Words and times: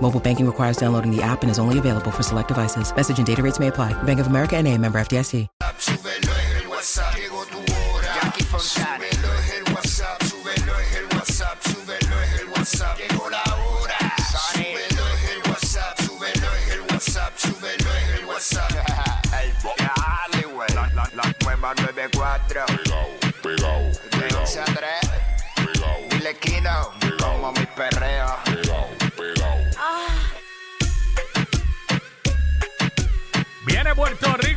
Mobile 0.00 0.20
banking 0.20 0.46
requires 0.46 0.76
downloading 0.76 1.10
the 1.10 1.22
app 1.22 1.42
and 1.42 1.50
is 1.50 1.58
only 1.58 1.80
available 1.80 2.12
for 2.12 2.22
select 2.22 2.48
devices. 2.48 2.94
Message 2.94 3.18
and 3.18 3.26
data 3.26 3.42
rates 3.42 3.58
may 3.58 3.66
apply. 3.66 4.00
Bank 4.04 4.20
of 4.20 4.28
America 4.28 4.56
and 4.56 4.68
a 4.68 4.78
member 4.78 5.00
FDIC. 5.00 5.48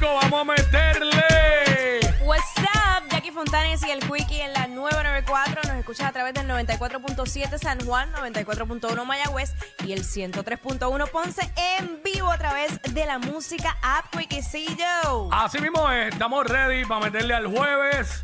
Rico, 0.09 0.19
vamos 0.31 0.41
a 0.41 0.43
meterle. 0.43 1.99
What's 2.23 2.43
up, 2.57 3.07
Jackie 3.09 3.31
Fontanes 3.31 3.85
y 3.85 3.91
el 3.91 3.99
Quickie 3.99 4.41
en 4.41 4.53
la 4.53 4.67
994. 4.67 5.61
Nos 5.67 5.77
escuchas 5.77 6.07
a 6.07 6.11
través 6.11 6.33
del 6.33 6.47
94.7 6.47 7.57
San 7.57 7.79
Juan, 7.85 8.11
94.1 8.13 9.05
Mayagüez 9.05 9.53
y 9.85 9.93
el 9.93 10.03
103.1 10.03 11.09
Ponce 11.11 11.41
en 11.79 12.01
vivo 12.03 12.31
a 12.31 12.37
través 12.37 12.81
de 12.81 13.05
la 13.05 13.19
música 13.19 13.77
App 13.81 14.05
Quickiecillo. 14.15 15.31
Así 15.31 15.59
mismo 15.59 15.89
es, 15.91 16.13
estamos 16.13 16.45
ready 16.45 16.85
para 16.85 17.05
meterle 17.05 17.33
al 17.33 17.47
jueves. 17.47 18.23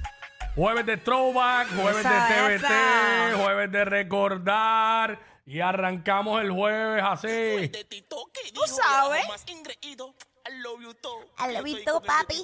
Jueves 0.56 0.86
de 0.86 0.98
throwback, 0.98 1.68
jueves 1.76 2.00
Esa, 2.00 2.28
de 2.28 2.58
TBT, 2.58 2.66
esa. 2.66 3.38
jueves 3.44 3.72
de 3.72 3.86
recordar. 3.86 5.20
Y 5.48 5.60
arrancamos 5.60 6.42
el 6.42 6.52
jueves 6.52 7.04
así. 7.06 7.72
Tú 8.10 8.62
sabes. 8.66 9.26
I 11.38 11.52
love 11.52 11.68
you 11.68 11.76
too, 11.84 12.00
papi. 12.00 12.40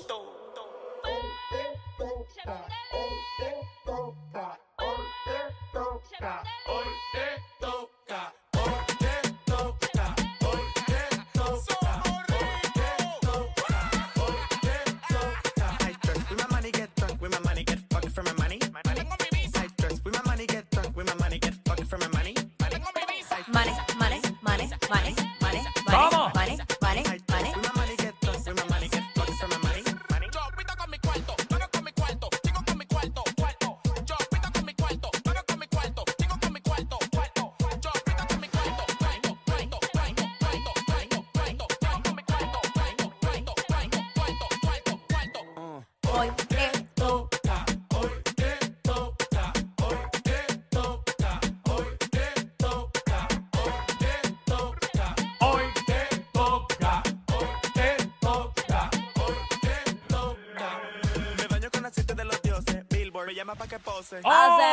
Billboard 63.51 63.55
me 63.55 63.55
llama 63.55 63.55
pa' 63.55 63.67
que 63.67 63.79
pose. 63.79 64.21
Pase, 64.21 64.63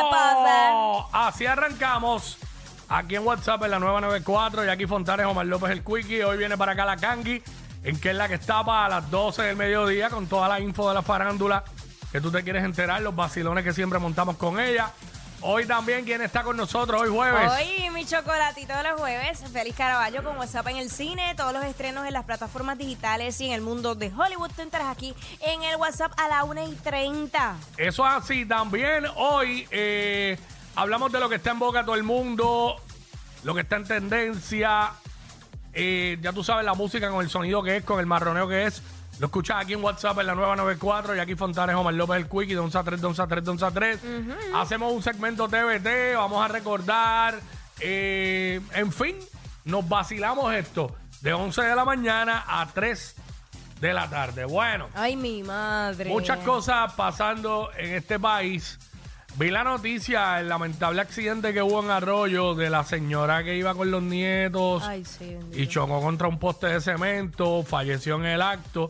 Oh, 0.71 1.09
Así 1.11 1.45
arrancamos. 1.45 2.37
Aquí 2.87 3.15
en 3.15 3.25
WhatsApp 3.25 3.63
en 3.63 3.71
la 3.71 3.79
994, 3.79 4.65
y 4.65 4.69
aquí 4.69 4.87
Fontanes, 4.87 5.25
Omar 5.27 5.45
López 5.45 5.69
el 5.71 5.83
Quickie. 5.83 6.23
Hoy 6.23 6.37
viene 6.37 6.57
para 6.57 6.71
acá 6.71 6.85
la 6.85 6.97
Kangi, 6.97 7.41
en 7.83 7.99
que 7.99 8.09
es 8.09 8.15
la 8.15 8.27
que 8.27 8.35
está 8.35 8.63
para 8.63 8.89
las 8.89 9.11
12 9.11 9.43
del 9.43 9.55
mediodía 9.55 10.09
con 10.09 10.27
toda 10.27 10.47
la 10.47 10.59
info 10.59 10.87
de 10.89 10.95
la 10.95 11.01
farándula 11.03 11.63
que 12.11 12.19
tú 12.19 12.31
te 12.31 12.43
quieres 12.43 12.63
enterar, 12.63 13.01
los 13.01 13.15
vacilones 13.15 13.63
que 13.63 13.73
siempre 13.73 13.99
montamos 13.99 14.37
con 14.37 14.59
ella. 14.59 14.91
Hoy 15.41 15.65
también, 15.65 16.03
¿quién 16.03 16.21
está 16.21 16.43
con 16.43 16.57
nosotros 16.57 17.01
hoy 17.01 17.09
jueves? 17.09 17.49
Hoy 17.49 17.89
mi 17.91 18.05
chocolatito 18.05 18.75
de 18.75 18.83
los 18.83 18.99
jueves, 18.99 19.41
Félix 19.53 19.77
Caraballo 19.77 20.21
con 20.21 20.37
WhatsApp 20.37 20.67
en 20.67 20.77
el 20.77 20.89
cine, 20.89 21.33
todos 21.35 21.53
los 21.53 21.63
estrenos 21.63 22.05
en 22.05 22.11
las 22.11 22.25
plataformas 22.25 22.77
digitales 22.77 23.39
y 23.39 23.47
en 23.47 23.53
el 23.53 23.61
mundo 23.61 23.95
de 23.95 24.11
Hollywood. 24.13 24.51
Tú 24.53 24.61
entras 24.61 24.87
aquí 24.87 25.15
en 25.39 25.63
el 25.63 25.77
WhatsApp 25.77 26.11
a 26.17 26.27
la 26.27 26.43
1 26.43 26.67
y 26.67 26.75
30. 26.75 27.55
Eso 27.77 28.05
es 28.05 28.13
así. 28.13 28.45
También 28.45 29.05
hoy 29.15 29.65
eh, 29.71 30.37
hablamos 30.75 31.09
de 31.09 31.21
lo 31.21 31.29
que 31.29 31.35
está 31.35 31.51
en 31.51 31.59
boca 31.59 31.85
todo 31.85 31.95
el 31.95 32.03
mundo, 32.03 32.75
lo 33.43 33.55
que 33.55 33.61
está 33.61 33.77
en 33.77 33.85
tendencia. 33.85 34.91
Eh, 35.71 36.17
ya 36.21 36.33
tú 36.33 36.43
sabes 36.43 36.65
la 36.65 36.73
música 36.73 37.09
con 37.09 37.23
el 37.23 37.29
sonido 37.29 37.63
que 37.63 37.77
es, 37.77 37.83
con 37.85 38.01
el 38.01 38.05
marroneo 38.05 38.45
que 38.49 38.65
es. 38.65 38.83
Lo 39.19 39.25
escuchas 39.25 39.57
aquí 39.59 39.73
en 39.73 39.83
WhatsApp 39.83 40.17
en 40.19 40.27
la 40.27 40.35
994 40.35 41.15
y 41.15 41.19
aquí 41.19 41.35
Fontanes 41.35 41.75
Omar 41.75 41.93
López 41.93 42.17
el 42.17 42.29
Quickie, 42.29 42.53
de 42.53 42.59
11 42.59 42.77
a 42.77 42.83
3, 42.83 43.01
de 43.01 43.07
11 43.07 43.21
a 43.21 43.27
3, 43.27 43.43
de 43.43 43.51
11 43.51 43.65
a 43.65 43.71
3. 43.71 43.99
Hacemos 44.55 44.93
un 44.93 45.03
segmento 45.03 45.47
TBT, 45.49 46.15
vamos 46.15 46.43
a 46.43 46.47
recordar. 46.47 47.39
eh, 47.81 48.61
en 48.73 48.91
fin, 48.91 49.17
nos 49.65 49.87
vacilamos 49.87 50.53
esto 50.53 50.95
de 51.21 51.33
11 51.33 51.61
de 51.63 51.75
la 51.75 51.83
mañana 51.85 52.45
a 52.47 52.65
3 52.67 53.15
de 53.81 53.93
la 53.93 54.09
tarde. 54.09 54.45
Bueno. 54.45 54.87
Ay, 54.93 55.15
mi 55.17 55.43
madre. 55.43 56.09
Muchas 56.09 56.39
cosas 56.39 56.93
pasando 56.93 57.69
en 57.77 57.95
este 57.95 58.19
país. 58.19 58.79
Vi 59.35 59.51
la 59.51 59.63
noticia, 59.63 60.39
el 60.39 60.49
lamentable 60.49 61.01
accidente 61.01 61.53
que 61.53 61.61
hubo 61.61 61.81
en 61.83 61.91
Arroyo 61.91 62.55
de 62.55 62.69
la 62.69 62.83
señora 62.83 63.43
que 63.43 63.55
iba 63.55 63.75
con 63.75 63.91
los 63.91 64.01
nietos 64.01 64.81
Ay, 64.83 65.05
sí, 65.05 65.37
y 65.53 65.67
chocó 65.67 66.01
contra 66.01 66.27
un 66.27 66.39
poste 66.39 66.67
de 66.67 66.81
cemento, 66.81 67.63
falleció 67.63 68.15
en 68.15 68.25
el 68.25 68.41
acto. 68.41 68.87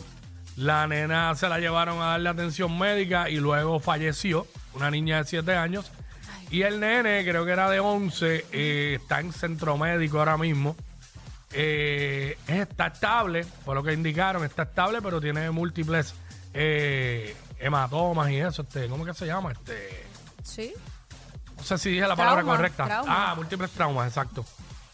La 0.60 0.86
nena 0.88 1.34
se 1.36 1.48
la 1.48 1.58
llevaron 1.60 2.02
a 2.02 2.08
darle 2.08 2.28
atención 2.30 2.78
médica 2.78 3.30
y 3.30 3.38
luego 3.38 3.80
falleció, 3.80 4.46
una 4.74 4.92
niña 4.92 5.20
de 5.20 5.24
7 5.24 5.56
años. 5.56 5.90
Y 6.52 6.64
el 6.64 6.82
nene, 6.82 7.24
creo 7.24 7.46
que 7.46 7.52
era 7.52 7.70
de 7.70 7.80
11, 7.80 8.46
eh, 8.52 8.98
está 9.02 9.22
en 9.22 9.32
centro 9.32 9.78
médico 9.78 10.20
ahora 10.20 10.38
mismo. 10.38 10.76
Eh, 11.54 12.38
está 12.48 12.88
estable, 12.88 13.46
fue 13.46 13.74
lo 13.74 13.84
que 13.84 13.94
indicaron, 13.94 14.44
está 14.44 14.64
estable, 14.64 15.02
pero 15.02 15.22
tiene 15.22 15.50
múltiples 15.50 16.14
eh, 16.54 17.36
hematomas 17.60 18.30
y 18.30 18.38
eso. 18.42 18.64
Este, 18.64 18.88
¿Cómo 18.90 19.06
que 19.06 19.14
se 19.14 19.28
llama? 19.28 19.54
Este, 19.54 20.06
Sí. 20.44 20.74
no 21.56 21.64
sé 21.64 21.78
si 21.78 21.92
dije 21.92 22.06
la 22.08 22.18
palabra 22.18 22.42
Trauma, 22.42 22.58
correcta. 22.58 22.86
trauma. 22.86 23.32
Ah, 23.32 23.36
múltiples 23.36 23.72
traumas, 23.72 24.08
exacto. 24.10 24.44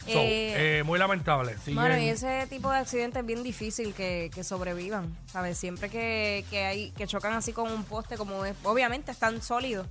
So, 0.05 0.11
Eh, 0.19 0.79
eh, 0.79 0.83
muy 0.83 0.99
lamentable. 0.99 1.55
Siguen- 1.65 1.75
Bueno, 1.81 1.97
y 1.97 2.09
ese 2.09 2.45
tipo 2.47 2.69
de 2.71 2.77
accidentes 2.77 3.21
es 3.21 3.25
bien 3.25 3.41
difícil 3.43 3.93
que, 3.93 4.29
que 4.33 4.43
sobrevivan, 4.43 5.15
¿sabes? 5.25 5.57
Siempre 5.57 5.89
que, 5.89 6.45
que 6.49 6.63
hay 6.65 6.91
que 6.91 7.07
chocan 7.07 7.33
así 7.33 7.53
con 7.53 7.71
un 7.71 7.83
poste, 7.83 8.15
como 8.17 8.45
es, 8.45 8.55
obviamente 8.63 9.11
están 9.11 9.41
sólidos 9.41 9.87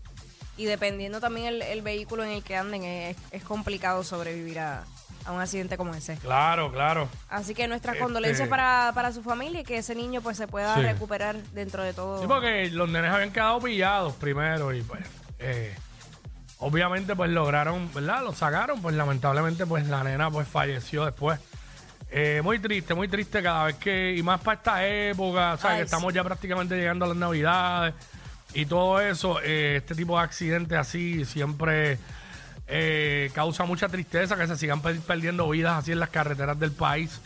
y 0.56 0.66
dependiendo 0.66 1.20
también 1.20 1.46
el, 1.49 1.62
el 1.62 1.82
vehículo 1.82 2.22
en 2.22 2.31
el 2.31 2.44
que 2.44 2.56
anden, 2.56 2.84
es, 2.84 3.16
es 3.32 3.43
complicado 3.43 4.05
sobrevivir 4.05 4.61
a, 4.61 4.84
a 5.25 5.32
un 5.32 5.40
accidente 5.40 5.76
como 5.76 5.93
ese. 5.94 6.16
Claro, 6.19 6.70
claro. 6.70 7.08
Así 7.28 7.52
que 7.55 7.66
nuestras 7.66 7.94
Este- 7.96 8.05
condolencias 8.05 8.49
para, 8.49 8.93
para 8.94 9.11
su 9.12 9.20
familia 9.22 9.62
y 9.62 9.64
que 9.64 9.78
ese 9.78 9.96
niño 9.96 10.20
pues 10.22 10.37
se 10.37 10.46
pueda 10.46 10.76
Sí. 10.76 10.82
recuperar 10.82 11.37
dentro 11.55 11.82
de 11.82 11.93
todo. 11.93 12.20
Sí, 12.20 12.26
porque 12.28 12.70
los 12.70 12.88
nenes 12.88 13.11
habían 13.11 13.32
quedado 13.32 13.58
pillados 13.61 14.12
primero 14.14 14.72
y 14.72 14.82
pues 14.82 15.00
eh, 15.40 15.75
obviamente 16.64 17.14
pues 17.14 17.31
lograron, 17.31 17.93
¿verdad? 17.93 18.22
Lo 18.25 18.32
sacaron, 18.32 18.81
pues 18.81 18.94
lamentablemente 18.96 19.66
pues 19.66 19.87
la 19.87 20.02
nena 20.02 20.31
pues 20.31 20.49
falleció 20.49 21.05
después. 21.05 21.38
Eh, 22.11 22.40
muy 22.44 22.58
triste, 22.58 22.94
muy 22.94 23.08
triste 23.08 23.43
cada 23.43 23.64
vez 23.64 23.76
que, 23.76 24.14
y 24.16 24.22
más 24.22 24.40
para 24.40 24.56
esta 24.56 24.87
época, 24.87 25.56
¿sabes? 25.56 25.64
Ay, 25.64 25.76
que 25.78 25.84
estamos 25.84 26.12
sí. 26.12 26.16
ya 26.16 26.25
prácticamente 26.25 26.76
llegando 26.76 27.05
a 27.05 27.08
las 27.08 27.16
navidades 27.16 27.94
y 28.55 28.66
todo 28.66 29.00
eso, 29.00 29.40
eh, 29.43 29.76
este 29.78 29.94
tipo 29.94 30.16
de 30.16 30.22
accidentes 30.25 30.78
así 30.78 31.25
siempre 31.25 31.99
eh, 32.69 33.31
causa 33.34 33.64
mucha 33.64 33.88
tristeza 33.88 34.37
que 34.37 34.46
se 34.46 34.56
sigan 34.56 34.81
per- 34.81 35.00
perdiendo 35.00 35.49
vidas 35.49 35.78
así 35.78 35.93
en 35.93 35.99
las 36.00 36.11
carreteras 36.11 36.58
del 36.58 36.72
país. 36.72 37.20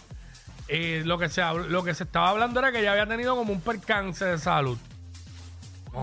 Eh, 0.69 1.03
lo, 1.05 1.19
que 1.19 1.29
se, 1.29 1.43
lo 1.69 1.83
que 1.85 1.95
se 1.95 2.05
estaba 2.05 2.31
hablando 2.31 2.61
era 2.61 2.73
que 2.73 2.81
ella 2.81 2.93
había 2.93 3.07
tenido 3.07 3.37
como 3.37 3.53
un 3.53 3.61
percance 3.61 4.25
de 4.25 4.39
salud. 4.39 4.79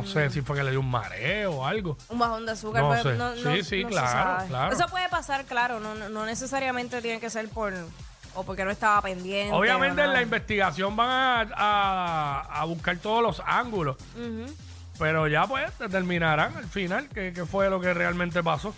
No 0.02 0.08
sé 0.08 0.30
si 0.30 0.42
fue 0.42 0.56
que 0.58 0.64
le 0.64 0.72
dio 0.72 0.80
un 0.80 0.90
mareo 0.90 1.52
o 1.54 1.66
algo. 1.66 1.98
Un 2.10 2.20
bajón 2.20 2.46
de 2.46 2.52
azúcar. 2.54 2.84
No 2.84 3.02
sé. 3.02 3.14
no- 3.16 3.36
Sí, 3.36 3.42
no- 3.44 3.64
sí, 3.64 3.84
no 3.84 3.90
se 3.90 3.96
claro, 3.96 4.08
sabe. 4.38 4.48
claro. 4.50 4.76
Eso 4.76 4.88
puede 4.88 5.10
pasar, 5.10 5.46
claro. 5.46 5.80
No, 5.80 5.96
no- 5.96 6.10
no 6.10 6.26
necesariamente 6.26 7.02
tiene 7.02 7.20
que 7.20 7.30
ser 7.30 7.48
por... 7.50 7.74
O 8.38 8.44
porque 8.44 8.66
no 8.66 8.72
estaba 8.72 9.02
pendiente. 9.02 9.54
Obviamente 9.56 10.02
en 10.02 10.08
la 10.08 10.14
nada. 10.14 10.22
investigación 10.22 10.94
van 10.96 11.10
a, 11.10 11.48
a- 11.56 12.62
a 12.62 12.66
buscar 12.66 12.98
todos 12.98 13.24
los 13.24 13.42
ángulos. 13.46 13.96
Ujú. 14.16 14.54
Pero 15.00 15.28
ya 15.28 15.46
pues 15.48 15.78
determinarán 15.80 16.56
al 16.56 16.66
final 16.68 17.08
qué, 17.14 17.32
qué 17.34 17.46
fue 17.46 17.70
lo 17.70 17.80
que 17.80 17.94
realmente 17.94 18.44
pasó. 18.44 18.74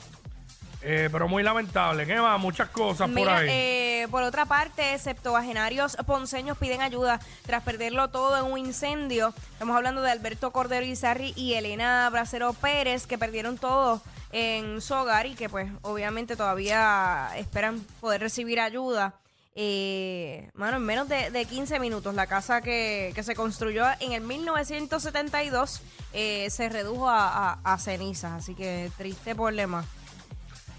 Eh, 0.84 1.10
pero 1.12 1.28
muy 1.28 1.42
lamentable. 1.42 2.06
¿Qué 2.06 2.20
más? 2.22 2.40
Muchas 2.40 2.70
cosas 2.70 3.08
por 3.08 3.16
Mira, 3.16 3.38
ahí. 3.38 3.48
eh, 3.50 3.87
por 4.08 4.24
otra 4.24 4.46
parte, 4.46 4.98
septuagenarios 5.00 5.96
ponceños 6.06 6.58
piden 6.58 6.82
ayuda 6.82 7.20
tras 7.46 7.64
perderlo 7.64 8.10
todo 8.10 8.38
en 8.38 8.52
un 8.52 8.58
incendio. 8.58 9.34
Estamos 9.54 9.76
hablando 9.76 10.02
de 10.02 10.12
Alberto 10.12 10.52
Cordero 10.52 10.86
Izarri 10.86 11.34
y 11.36 11.54
Elena 11.54 12.10
Bracero 12.10 12.54
Pérez, 12.54 13.08
que 13.08 13.18
perdieron 13.18 13.58
todo 13.58 14.02
en 14.32 14.82
su 14.82 14.94
hogar 14.94 15.26
y 15.26 15.36
que 15.36 15.50
pues 15.50 15.72
obviamente 15.82 16.36
todavía 16.36 17.30
esperan 17.38 17.80
poder 18.02 18.22
recibir 18.22 18.60
ayuda. 18.60 19.14
Eh, 19.60 20.52
mano, 20.54 20.78
en 20.78 20.84
menos 20.84 21.10
de, 21.10 21.32
de 21.32 21.46
15 21.46 21.80
minutos, 21.80 22.14
la 22.14 22.28
casa 22.28 22.62
que, 22.62 23.12
que 23.16 23.24
se 23.24 23.34
construyó 23.34 23.86
en 24.00 24.12
el 24.12 24.22
1972 24.22 25.82
eh, 26.14 26.48
se 26.52 26.70
redujo 26.70 27.10
a, 27.10 27.54
a- 27.54 27.60
a 27.64 27.78
cenizas. 27.80 28.34
Así 28.34 28.54
que 28.54 28.92
triste 28.98 29.34
problema. 29.34 29.84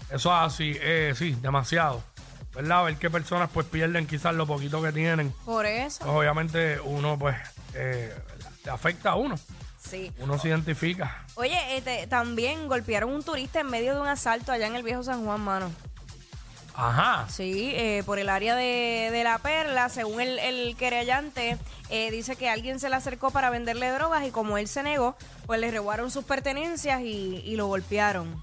Eso 0.09 0.29
es 0.29 0.39
así, 0.53 0.77
eh, 0.79 1.13
sí, 1.15 1.35
demasiado. 1.41 2.01
¿Verdad? 2.53 2.85
Ver 2.85 2.97
qué 2.97 3.09
personas 3.09 3.49
pues 3.53 3.65
pierden 3.67 4.07
quizás 4.07 4.33
lo 4.33 4.47
poquito 4.47 4.81
que 4.81 4.91
tienen. 4.91 5.31
Por 5.45 5.65
eso. 5.65 5.99
Pues, 5.99 6.11
obviamente 6.11 6.79
uno 6.81 7.17
pues 7.17 7.35
eh, 7.75 8.13
te 8.63 8.69
afecta 8.69 9.11
a 9.11 9.15
uno. 9.15 9.35
Sí. 9.79 10.11
Uno 10.19 10.37
se 10.37 10.49
identifica. 10.49 11.25
Oye, 11.35 11.77
este, 11.77 12.05
también 12.07 12.67
golpearon 12.67 13.11
un 13.11 13.23
turista 13.23 13.61
en 13.61 13.67
medio 13.67 13.95
de 13.95 14.01
un 14.01 14.07
asalto 14.07 14.51
allá 14.51 14.67
en 14.67 14.75
el 14.75 14.83
viejo 14.83 15.03
San 15.03 15.23
Juan, 15.23 15.41
mano. 15.41 15.71
Ajá. 16.75 17.27
Sí, 17.29 17.71
eh, 17.75 18.03
por 18.05 18.19
el 18.19 18.29
área 18.29 18.55
de, 18.55 19.09
de 19.11 19.23
La 19.23 19.37
Perla, 19.39 19.89
según 19.89 20.21
el, 20.21 20.39
el 20.39 20.75
querellante, 20.77 21.57
eh, 21.89 22.09
dice 22.09 22.35
que 22.35 22.49
alguien 22.49 22.79
se 22.79 22.89
le 22.89 22.95
acercó 22.95 23.31
para 23.31 23.49
venderle 23.49 23.89
drogas 23.89 24.25
y 24.25 24.31
como 24.31 24.57
él 24.57 24.67
se 24.67 24.81
negó, 24.83 25.17
pues 25.45 25.59
le 25.59 25.71
robaron 25.71 26.09
sus 26.09 26.23
pertenencias 26.23 27.01
y, 27.01 27.41
y 27.43 27.55
lo 27.57 27.67
golpearon. 27.67 28.41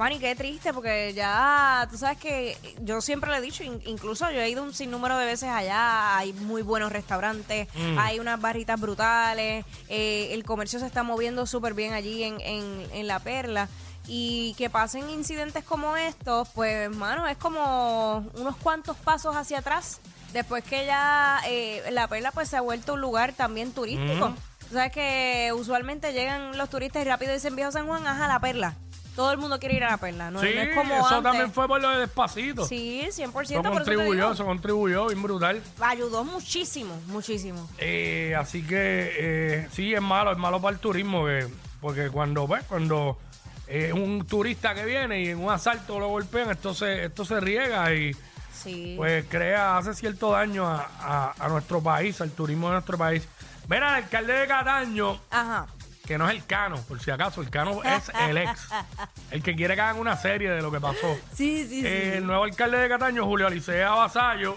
Manny, 0.00 0.18
qué 0.18 0.34
triste, 0.34 0.72
porque 0.72 1.12
ya, 1.14 1.86
tú 1.90 1.96
sabes 1.98 2.18
que 2.18 2.56
yo 2.80 3.00
siempre 3.00 3.30
le 3.30 3.36
he 3.36 3.40
dicho, 3.40 3.62
in- 3.62 3.80
incluso 3.84 4.30
yo 4.30 4.40
he 4.40 4.48
ido 4.48 4.62
un 4.62 4.72
sinnúmero 4.74 5.16
de 5.18 5.26
veces 5.26 5.50
allá, 5.50 6.16
hay 6.16 6.32
muy 6.32 6.62
buenos 6.62 6.90
restaurantes, 6.90 7.68
hay 7.98 8.18
unas 8.18 8.40
barritas 8.40 8.80
brutales, 8.80 9.64
eh, 9.88 10.28
el 10.32 10.42
comercio 10.44 10.80
se 10.80 10.86
está 10.86 11.02
moviendo 11.02 11.46
súper 11.46 11.74
bien 11.74 11.92
allí 11.92 12.24
en, 12.24 12.40
en, 12.40 12.86
en 12.92 13.06
La 13.06 13.18
Perla. 13.20 13.68
Y 14.08 14.54
que 14.54 14.70
pasen 14.70 15.08
incidentes 15.10 15.62
como 15.62 15.96
estos, 15.96 16.48
pues, 16.54 16.90
mano, 16.90 17.28
es 17.28 17.36
como 17.36 18.26
unos 18.34 18.56
cuantos 18.56 18.96
pasos 18.96 19.36
hacia 19.36 19.58
atrás. 19.58 20.00
Después 20.32 20.64
que 20.64 20.86
ya 20.86 21.40
eh, 21.46 21.82
La 21.92 22.08
Perla 22.08 22.32
pues 22.32 22.48
se 22.48 22.56
ha 22.56 22.60
vuelto 22.62 22.94
un 22.94 23.00
lugar 23.02 23.34
también 23.34 23.72
turístico. 23.72 24.32
Tú 24.68 24.74
sabes 24.76 24.90
que 24.92 25.52
usualmente 25.54 26.12
llegan 26.14 26.56
los 26.56 26.70
turistas 26.70 27.02
y 27.02 27.04
rápido 27.08 27.32
dicen 27.34 27.54
Viejo 27.54 27.70
San 27.70 27.86
Juan, 27.86 28.06
ajá, 28.06 28.26
La 28.26 28.40
Perla. 28.40 28.74
Todo 29.16 29.32
el 29.32 29.38
mundo 29.38 29.58
quiere 29.58 29.74
ir 29.76 29.84
a 29.84 29.90
La 29.90 29.96
Perla, 29.96 30.30
¿no? 30.30 30.40
sí, 30.40 30.48
no 30.54 30.60
es 30.62 30.74
como 30.74 30.94
eso 30.94 31.06
antes. 31.06 31.22
también 31.22 31.52
fue 31.52 31.66
por 31.68 31.80
lo 31.80 31.90
de 31.90 31.98
despacito. 31.98 32.64
Sí, 32.66 33.02
100%. 33.10 33.42
Eso 33.42 33.62
contribuyó, 33.62 34.32
eso 34.32 34.44
contribuyó, 34.44 35.06
bien 35.08 35.22
brutal. 35.22 35.62
Ayudó 35.80 36.24
muchísimo, 36.24 36.98
muchísimo. 37.08 37.68
Eh, 37.78 38.34
así 38.38 38.62
que 38.62 39.12
eh, 39.18 39.68
sí, 39.72 39.92
es 39.92 40.00
malo, 40.00 40.32
es 40.32 40.38
malo 40.38 40.60
para 40.60 40.74
el 40.74 40.80
turismo, 40.80 41.26
que, 41.26 41.46
porque 41.80 42.08
cuando 42.08 42.46
ves, 42.46 42.64
cuando 42.68 43.18
eh, 43.66 43.92
un 43.92 44.24
turista 44.26 44.74
que 44.74 44.84
viene 44.84 45.20
y 45.22 45.28
en 45.28 45.38
un 45.38 45.50
asalto 45.50 45.98
lo 45.98 46.08
golpean, 46.08 46.50
esto 46.50 46.72
se, 46.74 47.06
esto 47.06 47.24
se 47.24 47.40
riega 47.40 47.92
y 47.94 48.14
Sí. 48.52 48.94
pues 48.96 49.24
crea, 49.28 49.78
hace 49.78 49.94
cierto 49.94 50.32
daño 50.32 50.66
a, 50.66 50.86
a- 51.00 51.34
a 51.38 51.48
nuestro 51.48 51.82
país, 51.82 52.20
al 52.20 52.30
turismo 52.30 52.66
de 52.68 52.74
nuestro 52.74 52.98
país. 52.98 53.26
Mira, 53.68 53.96
el 53.98 54.04
alcalde 54.04 54.32
de 54.34 54.46
Cataño, 54.46 55.18
Ajá. 55.30 55.66
Que 56.10 56.18
no 56.18 56.28
es 56.28 56.34
el 56.34 56.44
Cano, 56.44 56.74
por 56.88 56.98
si 56.98 57.12
acaso, 57.12 57.40
el 57.40 57.50
Cano 57.50 57.84
es 57.84 58.10
el 58.28 58.36
ex, 58.36 58.66
el 59.30 59.44
que 59.44 59.54
quiere 59.54 59.76
que 59.76 59.80
hagan 59.80 60.00
una 60.00 60.16
serie 60.16 60.50
de 60.50 60.60
lo 60.60 60.72
que 60.72 60.80
pasó. 60.80 61.16
Sí, 61.32 61.64
sí, 61.68 61.86
Eh, 61.86 62.16
el 62.16 62.26
nuevo 62.26 62.42
alcalde 62.42 62.78
de 62.78 62.88
Cataño, 62.88 63.24
Julio 63.24 63.46
Alicea 63.46 63.90
Vasallo, 63.90 64.56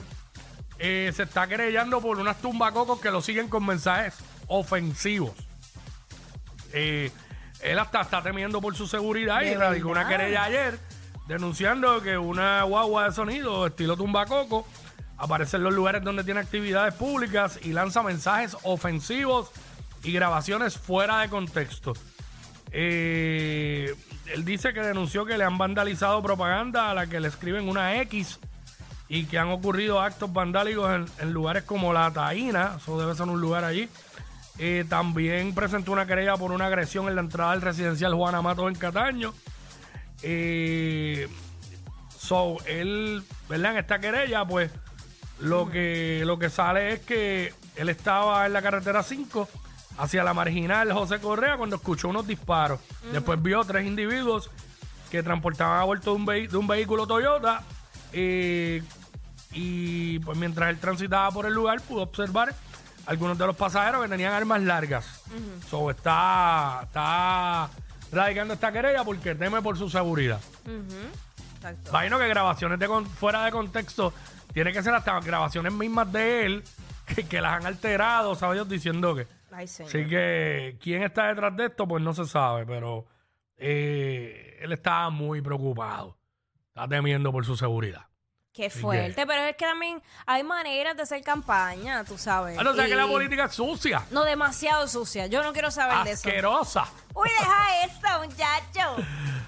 eh, 0.79 1.11
se 1.15 1.21
está 1.21 1.45
querellando 1.45 2.01
por 2.01 2.17
unas 2.17 2.41
tumbacocos 2.41 2.99
que 2.99 3.11
lo 3.11 3.21
siguen 3.21 3.49
con 3.49 3.67
mensajes 3.67 4.15
ofensivos. 4.47 5.33
Eh, 6.71 7.11
él 7.61 7.77
hasta 7.77 8.01
está 8.01 8.23
temiendo 8.23 8.59
por 8.59 8.75
su 8.75 8.87
seguridad 8.87 9.43
y 9.43 9.49
¿De 9.49 9.55
radicó 9.55 9.89
una 9.89 10.07
querella 10.07 10.45
ayer 10.45 10.79
denunciando 11.27 12.01
que 12.01 12.17
una 12.17 12.63
guagua 12.63 13.05
de 13.05 13.11
sonido 13.11 13.67
estilo 13.67 13.95
tumbacoco 13.95 14.65
aparece 15.17 15.57
en 15.57 15.65
los 15.65 15.73
lugares 15.75 16.03
donde 16.03 16.23
tiene 16.23 16.39
actividades 16.39 16.95
públicas 16.95 17.59
y 17.61 17.73
lanza 17.73 18.01
mensajes 18.01 18.57
ofensivos 18.63 19.51
y 20.03 20.11
grabaciones 20.11 20.77
fuera 20.77 21.21
de 21.21 21.29
contexto. 21.29 21.93
Eh, 22.71 23.93
él 24.33 24.45
dice 24.45 24.73
que 24.73 24.81
denunció 24.81 25.25
que 25.25 25.37
le 25.37 25.43
han 25.43 25.57
vandalizado 25.57 26.21
propaganda 26.21 26.89
a 26.89 26.93
la 26.93 27.07
que 27.07 27.19
le 27.19 27.27
escriben 27.27 27.69
una 27.69 28.01
X 28.01 28.39
y 29.07 29.25
que 29.25 29.37
han 29.37 29.49
ocurrido 29.49 30.01
actos 30.01 30.33
vandálicos 30.33 31.07
en, 31.19 31.33
lugares 31.33 31.63
como 31.63 31.93
La 31.93 32.11
Taína, 32.11 32.77
eso 32.77 32.99
debe 32.99 33.13
ser 33.15 33.27
un 33.27 33.39
lugar 33.39 33.63
allí. 33.63 33.87
Eh, 34.59 34.85
también 34.87 35.53
presentó 35.53 35.91
una 35.91 36.05
querella 36.05 36.35
por 36.35 36.51
una 36.51 36.67
agresión 36.67 37.07
en 37.07 37.15
la 37.15 37.21
entrada 37.21 37.51
del 37.51 37.61
residencial 37.61 38.13
Juana 38.13 38.41
Mato 38.41 38.67
en 38.67 38.75
Cataño. 38.75 39.33
Eh, 40.23 41.27
so, 42.17 42.57
él, 42.65 43.23
¿verdad? 43.49 43.73
En 43.73 43.77
esta 43.79 43.99
querella, 43.99 44.45
pues, 44.45 44.71
lo 45.39 45.69
que, 45.69 46.23
lo 46.25 46.39
que 46.39 46.49
sale 46.49 46.93
es 46.93 46.99
que 47.01 47.53
él 47.75 47.89
estaba 47.89 48.45
en 48.45 48.53
la 48.53 48.61
carretera 48.61 49.03
5 49.03 49.47
hacia 49.97 50.23
la 50.23 50.33
marginal 50.33 50.91
José 50.93 51.19
Correa 51.19 51.57
cuando 51.57 51.75
escuchó 51.77 52.07
unos 52.09 52.25
disparos. 52.27 52.79
Después 53.11 53.41
vio 53.41 53.63
tres 53.63 53.85
individuos 53.85 54.49
que 55.11 55.21
transportaban 55.23 55.79
a 55.79 55.83
bordo 55.83 56.11
de 56.11 56.17
un, 56.17 56.25
vehi- 56.25 56.49
de 56.49 56.57
un 56.57 56.67
vehículo 56.67 57.05
Toyota. 57.07 57.63
eh, 58.11 58.81
y 59.55 60.17
pues 60.19 60.35
mientras 60.37 60.69
él 60.71 60.79
transitaba 60.79 61.29
por 61.29 61.45
el 61.45 61.53
lugar, 61.53 61.79
pudo 61.81 62.01
observar 62.01 62.55
algunos 63.05 63.37
de 63.37 63.45
los 63.45 63.55
pasajeros 63.55 64.01
que 64.01 64.09
tenían 64.09 64.33
armas 64.33 64.61
largas. 64.63 65.21
So, 65.69 65.91
está, 65.91 66.79
está 66.83 67.69
radicando 68.11 68.55
esta 68.55 68.71
querella 68.71 69.03
porque 69.03 69.35
teme 69.35 69.61
por 69.61 69.77
su 69.77 69.89
seguridad. 69.89 70.39
Exacto. 71.57 71.89
Imagino 71.91 72.17
que 72.17 72.27
grabaciones 72.27 72.79
de 72.79 72.87
con- 72.87 73.05
fuera 73.05 73.45
de 73.45 73.51
contexto 73.51 74.11
tiene 74.53 74.73
que 74.73 74.81
ser 74.81 74.93
hasta 74.95 75.19
grabaciones 75.19 75.71
mismas 75.71 76.11
de 76.11 76.45
él 76.47 76.63
que, 77.05 77.23
que 77.27 77.39
las 77.39 77.53
han 77.53 77.67
alterado, 77.67 78.33
¿sabes? 78.35 78.55
Dios 78.55 78.69
diciendo 78.69 79.13
que. 79.15 79.27
Ay. 79.53 79.65
Así 79.65 80.07
que 80.07 80.77
quién 80.81 81.03
está 81.03 81.27
detrás 81.27 81.55
de 81.55 81.65
esto, 81.65 81.87
pues 81.87 82.03
no 82.03 82.13
se 82.13 82.25
sabe, 82.25 82.65
pero 82.65 83.05
eh, 83.57 84.57
él 84.61 84.71
está 84.73 85.09
muy 85.09 85.41
preocupado. 85.41 86.17
Está 86.69 86.87
temiendo 86.87 87.31
por 87.31 87.45
su 87.45 87.55
seguridad. 87.55 88.07
Qué 88.53 88.69
fuerte, 88.69 89.25
pero 89.25 89.41
es 89.45 89.55
que 89.55 89.65
también 89.65 89.99
hay 90.27 90.43
maneras 90.43 90.95
de 90.95 91.01
hacer 91.01 91.23
campaña, 91.23 92.03
tú 92.03 92.19
sabes. 92.19 92.55
Ah, 92.59 92.63
no, 92.63 92.69
o 92.69 92.75
sea 92.75 92.85
que 92.85 92.95
la 92.95 93.07
política 93.07 93.45
es 93.45 93.53
sucia, 93.55 94.03
No, 94.11 94.23
demasiado 94.23 94.87
sucia. 94.87 95.25
Yo 95.25 95.41
no 95.41 95.53
quiero 95.53 95.71
saber 95.71 96.03
de 96.03 96.11
eso. 96.11 96.27
asquerosa. 96.29 96.85
Uy, 97.15 97.29
deja 97.39 97.85
esto, 97.85 98.07
muchacho. 98.23 98.95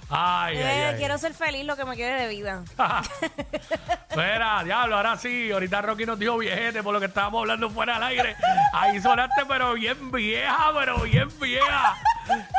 Ay, 0.09 0.57
ay, 0.57 0.57
Eh, 0.57 0.85
ay. 0.91 0.97
Quiero 0.97 1.17
ser 1.19 1.33
feliz 1.35 1.65
lo 1.65 1.75
que 1.75 1.85
me 1.85 1.95
quede 1.95 2.21
de 2.21 2.27
vida. 2.29 2.63
Espera, 4.09 4.63
diablo, 4.63 4.97
ahora 4.97 5.17
sí. 5.17 5.51
Ahorita 5.51 5.81
Rocky 5.83 6.05
nos 6.05 6.17
dijo 6.17 6.37
viejete 6.39 6.81
por 6.81 6.93
lo 6.93 6.99
que 6.99 7.05
estábamos 7.07 7.41
hablando 7.41 7.69
fuera 7.69 7.95
del 7.95 8.03
aire. 8.03 8.35
Ahí 8.73 8.99
sonaste, 9.01 9.45
pero 9.47 9.73
bien 9.73 10.11
vieja, 10.11 10.71
pero 10.73 10.99
bien 11.01 11.29
vieja. 11.39 11.95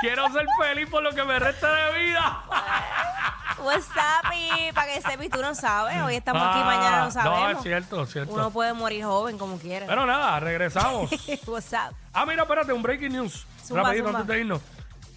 Quiero 0.01 0.31
ser 0.33 0.47
feliz 0.61 0.89
por 0.89 1.03
lo 1.03 1.13
que 1.13 1.25
me 1.25 1.39
resta 1.41 1.73
de 1.73 2.05
vida. 2.05 2.43
What's 3.63 3.87
up, 3.89 4.33
y 4.35 4.73
para 4.73 4.93
que 4.93 5.01
sepas, 5.01 5.29
tú 5.31 5.41
no 5.41 5.55
sabes. 5.55 6.01
Hoy 6.03 6.17
estamos 6.17 6.43
aquí, 6.43 6.59
mañana 6.61 7.03
Ah, 7.03 7.05
no 7.07 7.11
sabemos. 7.11 7.41
No, 7.41 7.51
es 7.59 7.63
cierto, 7.63 8.03
es 8.03 8.13
cierto. 8.13 8.33
Uno 8.35 8.51
puede 8.51 8.73
morir 8.75 9.05
joven 9.05 9.39
como 9.39 9.59
quiera. 9.59 9.87
Pero 9.87 10.05
nada, 10.07 10.39
regresamos. 10.41 11.11
What's 11.47 11.73
up? 11.73 11.95
ah, 12.13 12.27
mira, 12.27 12.43
espérate, 12.43 12.73
un 12.73 12.83
breaking 12.83 13.13
news. 13.13 13.47
Zumba, 13.65 13.83
Rapidito 13.85 14.07
zumba. 14.09 14.21
antes 14.21 14.35
de 14.35 14.41
irnos. 14.41 14.61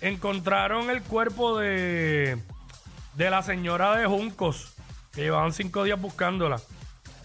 Encontraron 0.01 0.89
el 0.89 1.01
cuerpo 1.03 1.57
de, 1.59 2.41
de 3.15 3.29
la 3.29 3.43
señora 3.43 3.95
de 3.97 4.05
Juncos, 4.05 4.73
que 5.11 5.21
llevaban 5.21 5.51
cinco 5.53 5.83
días 5.83 5.99
buscándola. 5.99 6.59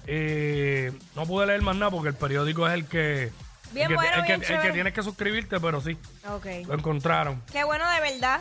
Eh, 0.06 0.92
no 1.14 1.25
pude 1.26 1.47
leer 1.47 1.62
más 1.62 1.76
nada 1.76 1.90
porque 1.90 2.09
el 2.09 2.14
periódico 2.16 2.66
es 2.66 2.75
el 2.75 2.87
que... 2.87 3.33
Bien 3.73 3.87
el 3.87 3.88
que, 3.88 3.94
bueno, 3.94 4.16
el 4.16 4.25
que- 4.25 4.37
bien 4.37 4.52
el 4.52 4.62
que 4.62 4.73
tienes 4.73 4.92
que 4.92 5.02
suscribirte, 5.02 5.59
pero 5.61 5.80
sí, 5.80 5.97
Ok. 6.28 6.47
lo 6.66 6.75
encontraron. 6.75 7.40
Qué 7.52 7.64
bueno 7.64 7.88
de 7.88 8.00
verdad. 8.00 8.40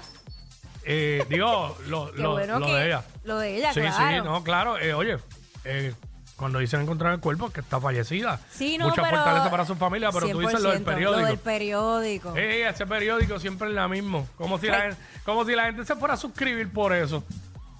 Eh, 0.86 1.26
digo, 1.30 1.78
lo, 1.88 2.12
Qué 2.12 2.22
lo- 2.22 2.32
bueno 2.32 2.60
lo 2.60 2.66
que. 2.66 2.74
de 2.74 2.86
ella. 2.88 3.04
Lo 3.24 3.38
de 3.38 3.58
ella, 3.58 3.74
Sí, 3.74 3.80
claro. 3.82 3.96
sí, 3.98 4.22
no, 4.24 4.44
claro. 4.44 4.78
Eh, 4.80 4.94
oye, 4.94 5.18
eh, 5.64 5.94
cuando 6.36 6.60
dicen 6.60 6.82
encontrar 6.82 7.14
el 7.14 7.20
cuerpo 7.20 7.48
es 7.48 7.54
que 7.54 7.62
está 7.62 7.80
fallecida. 7.80 8.40
Sí, 8.52 8.78
no, 8.78 8.90
Mucha 8.90 9.02
pero- 9.04 9.16
fortaleza 9.18 9.50
para 9.52 9.66
su 9.66 9.76
familia, 9.76 10.12
pero 10.12 10.28
tú 10.30 10.40
dices 10.40 10.62
lo 10.62 10.72
del 10.72 10.80
100%, 10.84 10.86
periódico. 10.86 11.22
Lo 11.22 11.28
del 11.28 11.38
periódico. 11.38 12.36
Eh, 12.36 12.68
ese 12.68 12.86
periódico 12.86 13.40
siempre 13.40 13.70
es 13.70 13.74
la 13.74 13.88
mismo. 13.88 14.28
Como 14.38 14.58
si, 14.60 14.68
la, 14.68 14.76
Ay. 14.78 14.82
gen- 14.90 14.98
como 15.24 15.46
si 15.46 15.54
la 15.56 15.66
gente 15.66 15.86
se 15.86 15.96
fuera 15.96 16.16
a 16.16 16.18
suscribir 16.18 16.72
por 16.72 16.94
eso. 16.94 17.24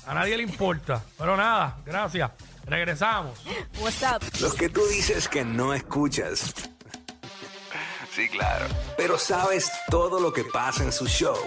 A 0.08 0.14
nadie 0.14 0.38
le 0.38 0.44
importa. 0.44 1.02
Pero 1.18 1.36
nada, 1.36 1.78
gracias. 1.86 2.32
Regresamos. 2.66 3.38
What's 3.82 4.02
up? 4.04 4.22
Los 4.42 4.54
que 4.54 4.70
tú 4.70 4.82
dices 4.88 5.28
que 5.28 5.44
no 5.44 5.74
escuchas. 5.74 6.54
Sí, 8.16 8.30
claro. 8.30 8.68
Pero 8.96 9.18
sabes 9.18 9.72
todo 9.90 10.20
lo 10.20 10.32
que 10.32 10.44
pasa 10.44 10.84
en 10.84 10.92
su 10.92 11.08
show. 11.08 11.38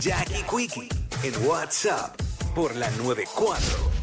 Jackie 0.00 0.44
Quickie 0.48 0.88
en 1.24 1.46
WhatsApp 1.46 2.14
por 2.54 2.76
la 2.76 2.88
94. 2.90 3.93